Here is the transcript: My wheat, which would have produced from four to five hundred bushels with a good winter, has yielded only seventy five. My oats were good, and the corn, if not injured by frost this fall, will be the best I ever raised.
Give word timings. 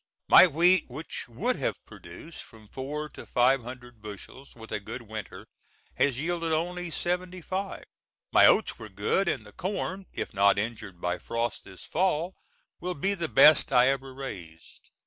My 0.27 0.47
wheat, 0.47 0.85
which 0.89 1.29
would 1.29 1.57
have 1.57 1.85
produced 1.85 2.41
from 2.41 2.67
four 2.69 3.07
to 3.09 3.23
five 3.27 3.61
hundred 3.61 4.01
bushels 4.01 4.55
with 4.55 4.71
a 4.71 4.79
good 4.79 5.03
winter, 5.03 5.45
has 5.93 6.19
yielded 6.19 6.51
only 6.51 6.89
seventy 6.89 7.39
five. 7.39 7.83
My 8.31 8.47
oats 8.47 8.79
were 8.79 8.89
good, 8.89 9.27
and 9.27 9.45
the 9.45 9.51
corn, 9.51 10.07
if 10.11 10.33
not 10.33 10.57
injured 10.57 10.99
by 10.99 11.19
frost 11.19 11.65
this 11.65 11.85
fall, 11.85 12.33
will 12.79 12.95
be 12.95 13.13
the 13.13 13.27
best 13.27 13.71
I 13.71 13.89
ever 13.89 14.11
raised. 14.11 14.89